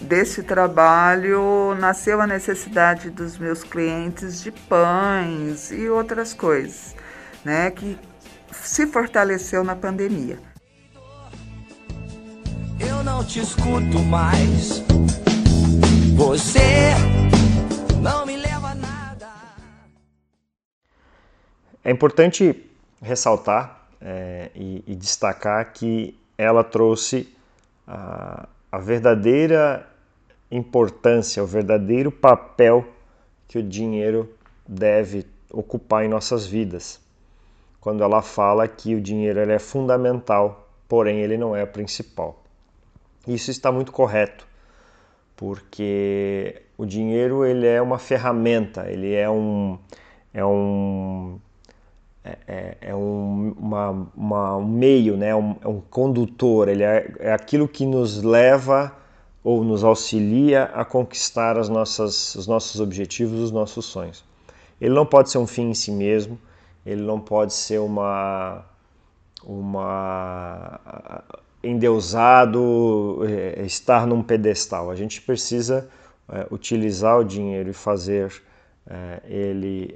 desse 0.00 0.42
trabalho 0.42 1.74
nasceu 1.78 2.20
a 2.20 2.26
necessidade 2.26 3.10
dos 3.10 3.38
meus 3.38 3.62
clientes 3.62 4.42
de 4.42 4.50
pães 4.50 5.70
e 5.70 5.88
outras 5.88 6.34
coisas, 6.34 6.94
né, 7.44 7.70
que 7.70 7.98
se 8.52 8.86
fortaleceu 8.86 9.64
na 9.64 9.76
pandemia. 9.76 10.38
Eu 12.78 13.02
não 13.04 13.24
te 13.24 13.40
escuto 13.40 13.98
mais. 14.00 14.82
Você 16.16 16.92
não 18.02 18.26
me 18.26 18.36
leva 18.36 18.70
a 18.70 18.74
nada. 18.74 19.28
É 21.84 21.90
importante 21.90 22.68
ressaltar 23.00 23.88
é, 24.00 24.50
e, 24.54 24.84
e, 24.86 24.94
destacar 24.94 25.72
que 25.72 26.18
ela 26.36 26.64
trouxe 26.64 27.34
a, 27.86 28.48
a 28.72 28.78
verdadeira 28.78 29.86
importância, 30.50 31.42
o 31.42 31.46
verdadeiro 31.46 32.10
papel 32.10 32.86
que 33.46 33.58
o 33.58 33.62
dinheiro 33.62 34.32
deve 34.66 35.26
ocupar 35.50 36.04
em 36.04 36.08
nossas 36.08 36.46
vidas. 36.46 37.00
Quando 37.80 38.02
ela 38.02 38.22
fala 38.22 38.68
que 38.68 38.94
o 38.94 39.00
dinheiro 39.00 39.40
é 39.40 39.58
fundamental, 39.58 40.68
porém 40.88 41.20
ele 41.20 41.36
não 41.36 41.56
é 41.56 41.64
principal. 41.64 42.42
Isso 43.26 43.50
está 43.50 43.72
muito 43.72 43.92
correto 43.92 44.50
porque 45.40 46.60
o 46.76 46.84
dinheiro 46.84 47.46
ele 47.46 47.66
é 47.66 47.80
uma 47.80 47.98
ferramenta, 47.98 48.90
ele 48.90 49.14
é 49.14 49.30
um 49.30 49.78
é 50.34 50.44
um 50.44 51.38
é, 52.22 52.36
é, 52.46 52.76
é 52.82 52.94
um, 52.94 53.54
uma, 53.58 54.12
uma, 54.14 54.56
um 54.58 54.66
meio, 54.66 55.16
né? 55.16 55.34
Um, 55.34 55.56
é 55.62 55.66
um 55.66 55.80
condutor, 55.80 56.68
ele 56.68 56.82
é, 56.82 57.10
é 57.18 57.32
aquilo 57.32 57.66
que 57.66 57.86
nos 57.86 58.22
leva 58.22 58.94
ou 59.42 59.64
nos 59.64 59.82
auxilia 59.82 60.64
a 60.64 60.84
conquistar 60.84 61.56
as 61.56 61.70
nossas, 61.70 62.34
os 62.34 62.46
nossos 62.46 62.78
objetivos, 62.78 63.40
os 63.40 63.50
nossos 63.50 63.86
sonhos. 63.86 64.22
Ele 64.78 64.92
não 64.92 65.06
pode 65.06 65.30
ser 65.30 65.38
um 65.38 65.46
fim 65.46 65.70
em 65.70 65.74
si 65.74 65.90
mesmo, 65.90 66.38
ele 66.84 67.02
não 67.02 67.20
pode 67.20 67.52
ser 67.52 67.78
uma, 67.78 68.64
uma 69.44 70.80
endeusado, 71.62 73.20
é, 73.26 73.62
estar 73.64 74.06
num 74.06 74.22
pedestal. 74.22 74.90
A 74.90 74.94
gente 74.94 75.20
precisa 75.20 75.88
é, 76.28 76.46
utilizar 76.50 77.18
o 77.18 77.24
dinheiro 77.24 77.70
e 77.70 77.74
fazer 77.74 78.42
é, 78.86 79.20
ele 79.24 79.94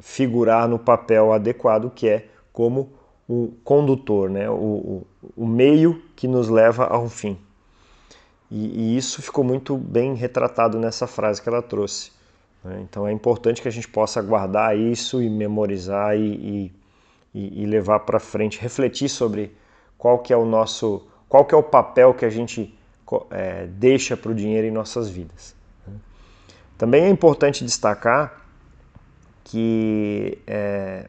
figurar 0.00 0.68
no 0.68 0.78
papel 0.78 1.32
adequado, 1.32 1.90
que 1.90 2.06
é 2.06 2.26
como 2.52 2.92
o 3.28 3.54
condutor, 3.64 4.28
né? 4.28 4.50
o, 4.50 4.54
o, 4.54 5.06
o 5.34 5.46
meio 5.46 6.02
que 6.14 6.28
nos 6.28 6.48
leva 6.48 6.84
ao 6.84 7.08
fim. 7.08 7.38
E, 8.50 8.94
e, 8.94 8.96
isso 8.98 9.22
ficou 9.22 9.42
muito 9.42 9.78
bem 9.78 10.14
retratado 10.14 10.78
nessa 10.78 11.06
frase 11.06 11.40
que 11.40 11.48
ela 11.48 11.62
trouxe. 11.62 12.12
Né? 12.64 12.80
Então 12.82 13.06
é 13.06 13.12
importante 13.12 13.60
que 13.60 13.68
a 13.68 13.72
gente 13.72 13.88
possa 13.88 14.20
guardar 14.22 14.76
isso 14.76 15.22
e 15.22 15.28
memorizar 15.28 16.16
e, 16.16 16.72
e, 17.34 17.62
e 17.62 17.66
levar 17.66 18.00
para 18.00 18.20
frente, 18.20 18.60
refletir 18.60 19.08
sobre 19.08 19.54
qual 19.98 20.18
que 20.18 20.32
é 20.32 20.36
o 20.36 20.44
nosso, 20.44 21.06
qual 21.28 21.44
que 21.44 21.54
é 21.54 21.58
o 21.58 21.62
papel 21.62 22.14
que 22.14 22.24
a 22.24 22.30
gente 22.30 22.76
é, 23.30 23.66
deixa 23.66 24.16
para 24.16 24.30
o 24.30 24.34
dinheiro 24.34 24.66
em 24.66 24.70
nossas 24.70 25.08
vidas. 25.08 25.54
Né? 25.86 25.94
Também 26.78 27.04
é 27.04 27.08
importante 27.08 27.64
destacar 27.64 28.40
que 29.44 30.38
é, 30.46 31.08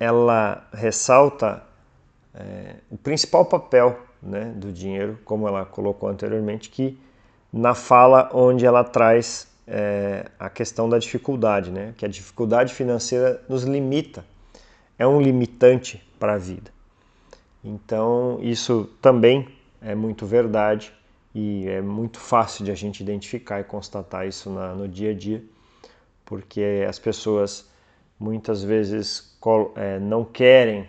ela 0.00 0.66
ressalta 0.72 1.62
é, 2.34 2.76
o 2.90 2.96
principal 2.96 3.44
papel 3.44 3.98
né, 4.22 4.52
do 4.56 4.72
dinheiro, 4.72 5.18
como 5.24 5.46
ela 5.46 5.64
colocou 5.64 6.08
anteriormente, 6.08 6.70
que 6.70 6.98
na 7.52 7.74
fala 7.74 8.30
onde 8.32 8.66
ela 8.66 8.82
traz 8.82 9.46
é, 9.66 10.30
a 10.38 10.50
questão 10.50 10.88
da 10.88 10.98
dificuldade, 10.98 11.70
né, 11.70 11.94
que 11.96 12.04
a 12.04 12.08
dificuldade 12.08 12.74
financeira 12.74 13.42
nos 13.48 13.64
limita, 13.64 14.24
é 14.98 15.06
um 15.06 15.20
limitante 15.20 16.02
para 16.18 16.34
a 16.34 16.38
vida. 16.38 16.70
Então, 17.62 18.38
isso 18.42 18.90
também 19.00 19.48
é 19.80 19.94
muito 19.94 20.26
verdade 20.26 20.92
e 21.34 21.66
é 21.66 21.80
muito 21.80 22.18
fácil 22.18 22.64
de 22.64 22.70
a 22.70 22.74
gente 22.74 23.02
identificar 23.02 23.60
e 23.60 23.64
constatar 23.64 24.26
isso 24.26 24.50
na, 24.50 24.74
no 24.74 24.86
dia 24.86 25.10
a 25.10 25.14
dia, 25.14 25.42
porque 26.24 26.84
as 26.88 26.98
pessoas 26.98 27.68
muitas 28.18 28.62
vezes 28.62 29.36
é, 29.76 29.98
não 29.98 30.24
querem 30.24 30.88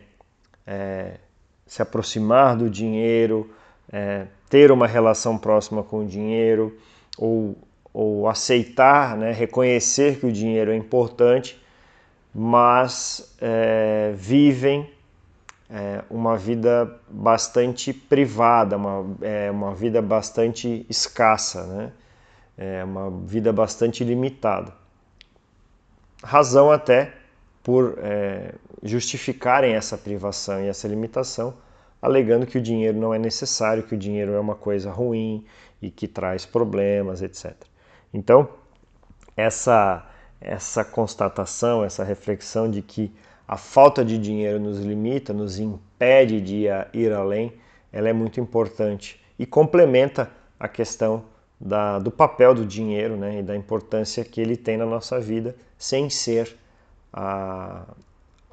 é, 0.67 1.17
se 1.65 1.81
aproximar 1.81 2.55
do 2.55 2.69
dinheiro, 2.69 3.49
é, 3.91 4.27
ter 4.49 4.71
uma 4.71 4.87
relação 4.87 5.37
próxima 5.37 5.83
com 5.83 5.99
o 5.99 6.05
dinheiro 6.05 6.77
ou, 7.17 7.57
ou 7.95 8.27
aceitar, 8.27 9.15
né, 9.15 9.31
reconhecer 9.31 10.19
que 10.19 10.25
o 10.25 10.31
dinheiro 10.31 10.69
é 10.69 10.75
importante, 10.75 11.57
mas 12.33 13.33
é, 13.39 14.11
vivem 14.17 14.89
é, 15.69 16.03
uma 16.09 16.35
vida 16.35 16.99
bastante 17.09 17.93
privada, 17.93 18.75
uma, 18.75 19.05
é, 19.21 19.49
uma 19.49 19.73
vida 19.73 20.01
bastante 20.01 20.85
escassa, 20.89 21.65
né? 21.65 21.91
é 22.57 22.83
uma 22.83 23.09
vida 23.09 23.53
bastante 23.53 24.03
limitada. 24.03 24.73
Razão 26.21 26.69
até 26.71 27.13
por 27.63 27.97
é, 27.99 28.55
justificarem 28.83 29.73
essa 29.73 29.97
privação 29.97 30.61
e 30.61 30.67
essa 30.67 30.85
limitação, 30.85 31.53
alegando 32.01 32.45
que 32.45 32.57
o 32.57 32.61
dinheiro 32.61 32.97
não 32.97 33.13
é 33.13 33.17
necessário, 33.17 33.83
que 33.83 33.95
o 33.95 33.97
dinheiro 33.97 34.33
é 34.33 34.39
uma 34.39 34.55
coisa 34.55 34.91
ruim 34.91 35.45
e 35.81 35.89
que 35.89 36.09
traz 36.09 36.45
problemas, 36.45 37.21
etc. 37.21 37.55
Então, 38.15 38.47
essa, 39.35 40.07
essa 40.39 40.85
constatação, 40.85 41.83
essa 41.83 42.01
reflexão 42.01 42.71
de 42.71 42.81
que 42.81 43.11
a 43.45 43.57
falta 43.57 44.05
de 44.05 44.17
dinheiro 44.17 44.57
nos 44.57 44.79
limita, 44.79 45.33
nos 45.33 45.59
impede 45.59 46.39
de 46.39 46.65
ir 46.93 47.11
além, 47.11 47.51
ela 47.91 48.07
é 48.07 48.13
muito 48.13 48.39
importante 48.39 49.21
e 49.37 49.45
complementa 49.45 50.31
a 50.57 50.65
questão 50.69 51.25
da, 51.59 51.99
do 51.99 52.09
papel 52.09 52.55
do 52.55 52.65
dinheiro 52.65 53.17
né, 53.17 53.39
e 53.39 53.43
da 53.43 53.53
importância 53.53 54.23
que 54.23 54.39
ele 54.39 54.55
tem 54.55 54.77
na 54.77 54.85
nossa 54.85 55.19
vida, 55.19 55.53
sem 55.77 56.09
ser 56.09 56.55
a, 57.11 57.83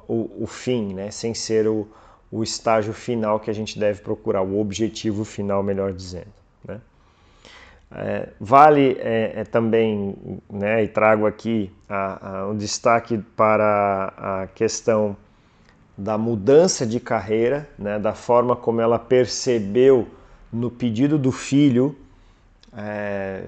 o, 0.05 0.43
o 0.43 0.45
fim, 0.45 0.93
né, 0.93 1.09
sem 1.09 1.33
ser 1.33 1.69
o, 1.69 1.87
o 2.29 2.43
estágio 2.43 2.91
final 2.91 3.39
que 3.39 3.49
a 3.49 3.53
gente 3.53 3.79
deve 3.79 4.01
procurar, 4.01 4.41
o 4.41 4.59
objetivo 4.59 5.23
final, 5.23 5.63
melhor 5.63 5.93
dizendo. 5.93 6.42
É, 7.95 8.29
vale 8.39 8.97
é, 8.99 9.41
é 9.41 9.43
também, 9.43 10.15
né, 10.49 10.83
e 10.83 10.87
trago 10.87 11.27
aqui 11.27 11.71
a, 11.87 12.39
a, 12.39 12.47
um 12.47 12.57
destaque 12.57 13.19
para 13.35 14.11
a 14.17 14.47
questão 14.47 15.15
da 15.95 16.17
mudança 16.17 16.87
de 16.87 16.99
carreira, 16.99 17.69
né, 17.77 17.99
da 17.99 18.15
forma 18.15 18.55
como 18.55 18.81
ela 18.81 18.97
percebeu 18.97 20.07
no 20.51 20.71
pedido 20.71 21.19
do 21.19 21.31
filho, 21.31 21.95
é, 22.75 23.43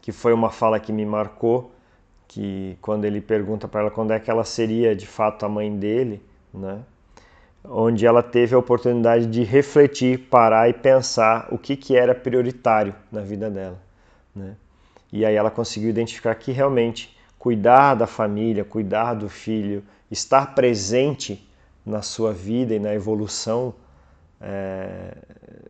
que 0.00 0.12
foi 0.12 0.32
uma 0.32 0.50
fala 0.50 0.78
que 0.78 0.92
me 0.92 1.04
marcou, 1.04 1.72
que 2.28 2.78
quando 2.80 3.06
ele 3.06 3.20
pergunta 3.20 3.66
para 3.66 3.80
ela 3.80 3.90
quando 3.90 4.12
é 4.12 4.20
que 4.20 4.30
ela 4.30 4.44
seria 4.44 4.94
de 4.94 5.06
fato 5.06 5.44
a 5.44 5.48
mãe 5.48 5.76
dele, 5.76 6.22
né, 6.54 6.78
onde 7.70 8.06
ela 8.06 8.22
teve 8.22 8.54
a 8.54 8.58
oportunidade 8.58 9.26
de 9.26 9.42
refletir, 9.42 10.18
parar 10.30 10.68
e 10.68 10.72
pensar 10.72 11.48
o 11.50 11.58
que, 11.58 11.76
que 11.76 11.94
era 11.94 12.14
prioritário 12.14 12.94
na 13.12 13.20
vida 13.20 13.50
dela. 13.50 13.78
Né? 14.34 14.56
E 15.12 15.24
aí 15.24 15.34
ela 15.34 15.50
conseguiu 15.50 15.90
identificar 15.90 16.34
que 16.34 16.50
realmente 16.50 17.16
cuidar 17.38 17.94
da 17.94 18.06
família, 18.06 18.64
cuidar 18.64 19.14
do 19.14 19.28
filho, 19.28 19.84
estar 20.10 20.54
presente 20.54 21.46
na 21.84 22.02
sua 22.02 22.32
vida 22.32 22.74
e 22.74 22.78
na 22.78 22.94
evolução 22.94 23.74
é, 24.40 25.14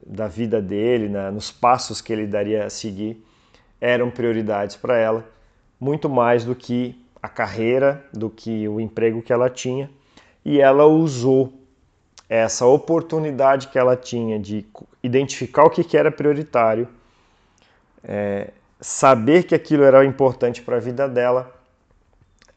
da 0.06 0.28
vida 0.28 0.62
dele, 0.62 1.08
nos 1.32 1.50
passos 1.50 2.00
que 2.00 2.12
ele 2.12 2.26
daria 2.26 2.64
a 2.64 2.70
seguir, 2.70 3.24
eram 3.80 4.10
prioridades 4.10 4.76
para 4.76 4.96
ela, 4.96 5.28
muito 5.78 6.08
mais 6.08 6.44
do 6.44 6.54
que 6.54 7.00
a 7.22 7.28
carreira, 7.28 8.04
do 8.12 8.30
que 8.30 8.66
o 8.68 8.80
emprego 8.80 9.22
que 9.22 9.32
ela 9.32 9.50
tinha, 9.50 9.90
e 10.44 10.60
ela 10.60 10.86
usou 10.86 11.57
essa 12.28 12.66
oportunidade 12.66 13.68
que 13.68 13.78
ela 13.78 13.96
tinha 13.96 14.38
de 14.38 14.66
identificar 15.02 15.64
o 15.64 15.70
que, 15.70 15.96
era 15.96 16.10
prioritário, 16.10 16.86
é, 18.04 18.50
saber 18.80 19.44
que 19.44 19.54
aquilo 19.54 19.82
era 19.82 20.04
importante 20.04 20.60
para 20.62 20.76
a 20.76 20.80
vida 20.80 21.08
dela, 21.08 21.52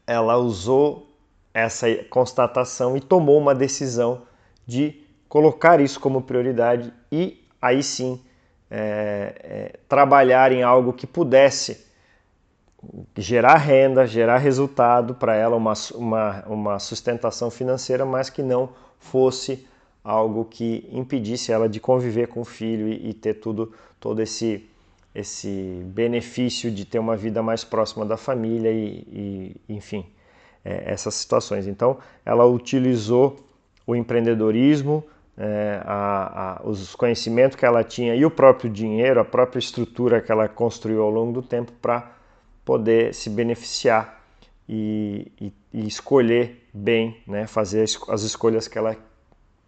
ela 0.06 0.36
usou 0.36 1.10
essa 1.54 1.86
constatação 2.10 2.96
e 2.96 3.00
tomou 3.00 3.38
uma 3.38 3.54
decisão 3.54 4.22
de 4.66 5.02
colocar 5.28 5.80
isso 5.80 5.98
como 5.98 6.22
prioridade 6.22 6.92
e 7.10 7.42
aí 7.60 7.82
sim 7.82 8.20
é, 8.70 9.34
é, 9.38 9.78
trabalhar 9.88 10.52
em 10.52 10.62
algo 10.62 10.92
que 10.92 11.06
pudesse 11.06 11.86
gerar 13.16 13.56
renda, 13.56 14.06
gerar 14.06 14.38
resultado 14.38 15.14
para 15.14 15.34
ela, 15.34 15.56
uma, 15.56 15.74
uma, 15.94 16.44
uma 16.46 16.78
sustentação 16.78 17.50
financeira, 17.50 18.04
mas 18.04 18.28
que 18.28 18.42
não 18.42 18.70
fosse 18.98 19.66
algo 20.02 20.44
que 20.44 20.88
impedisse 20.90 21.52
ela 21.52 21.68
de 21.68 21.78
conviver 21.78 22.28
com 22.28 22.40
o 22.40 22.44
filho 22.44 22.88
e, 22.88 23.10
e 23.10 23.14
ter 23.14 23.34
tudo 23.34 23.72
todo 24.00 24.20
esse 24.20 24.68
esse 25.14 25.82
benefício 25.84 26.70
de 26.70 26.86
ter 26.86 26.98
uma 26.98 27.14
vida 27.14 27.42
mais 27.42 27.62
próxima 27.64 28.04
da 28.04 28.16
família 28.16 28.72
e, 28.72 29.06
e 29.68 29.74
enfim 29.74 30.06
é, 30.64 30.90
essas 30.90 31.14
situações. 31.14 31.66
Então 31.66 31.98
ela 32.24 32.46
utilizou 32.46 33.36
o 33.86 33.94
empreendedorismo, 33.94 35.04
é, 35.36 35.80
a, 35.84 36.60
a, 36.62 36.66
os 36.66 36.94
conhecimentos 36.94 37.56
que 37.56 37.64
ela 37.64 37.84
tinha 37.84 38.14
e 38.14 38.24
o 38.24 38.30
próprio 38.30 38.70
dinheiro, 38.70 39.20
a 39.20 39.24
própria 39.24 39.58
estrutura 39.58 40.20
que 40.20 40.32
ela 40.32 40.48
construiu 40.48 41.02
ao 41.02 41.10
longo 41.10 41.32
do 41.32 41.42
tempo 41.42 41.72
para 41.80 42.10
poder 42.64 43.14
se 43.14 43.28
beneficiar 43.30 44.22
e, 44.68 45.30
e, 45.40 45.52
e 45.72 45.86
escolher 45.86 46.68
bem, 46.72 47.16
né, 47.26 47.46
fazer 47.46 47.84
as 48.08 48.22
escolhas 48.22 48.68
que 48.68 48.78
ela 48.78 48.96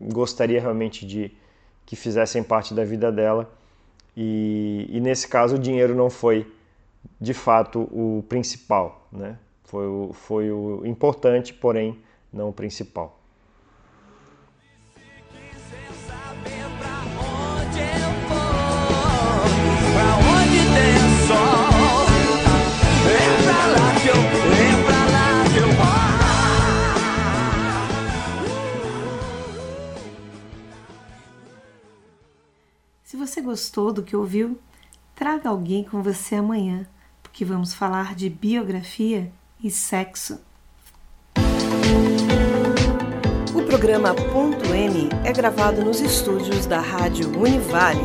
gostaria 0.00 0.60
realmente 0.60 1.06
de 1.06 1.32
que 1.86 1.96
fizessem 1.96 2.42
parte 2.42 2.72
da 2.74 2.84
vida 2.84 3.12
dela. 3.12 3.52
E, 4.16 4.86
e 4.88 5.00
nesse 5.00 5.28
caso 5.28 5.56
o 5.56 5.58
dinheiro 5.58 5.94
não 5.94 6.08
foi 6.08 6.50
de 7.20 7.34
fato 7.34 7.80
o 7.92 8.24
principal, 8.28 9.06
né? 9.12 9.38
Foi 9.64 9.86
o, 9.86 10.12
foi 10.12 10.50
o 10.50 10.86
importante, 10.86 11.52
porém 11.52 11.98
não 12.32 12.50
o 12.50 12.52
principal. 12.52 13.20
Gostou 33.44 33.92
do 33.92 34.02
que 34.02 34.16
ouviu, 34.16 34.58
traga 35.14 35.50
alguém 35.50 35.84
com 35.84 36.02
você 36.02 36.34
amanhã, 36.36 36.86
porque 37.22 37.44
vamos 37.44 37.74
falar 37.74 38.14
de 38.14 38.28
biografia 38.28 39.30
e 39.62 39.70
sexo. 39.70 40.40
O 43.54 43.62
programa 43.62 44.14
Ponto 44.14 44.72
N 44.72 45.10
é 45.24 45.32
gravado 45.32 45.84
nos 45.84 46.00
estúdios 46.00 46.66
da 46.66 46.80
Rádio 46.80 47.28
Univale. 47.38 48.00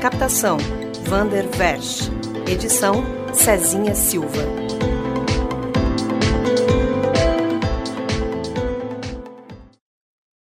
Captação: 0.00 0.56
Vander 1.04 1.48
Versch. 1.48 2.10
Edição: 2.46 3.04
Cezinha 3.34 3.94
Silva. 3.94 4.89